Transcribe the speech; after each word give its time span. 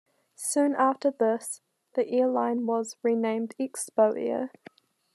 Soon 0.33 0.73
after 0.75 1.11
this, 1.11 1.61
the 1.93 2.07
airline 2.09 2.65
was 2.65 2.97
renamed 3.03 3.53
ExpoAir. 3.59 4.49